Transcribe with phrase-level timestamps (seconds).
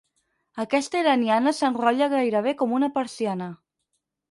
[0.63, 3.53] Aquesta iraniana s'enrotlla gairebé com una persiana.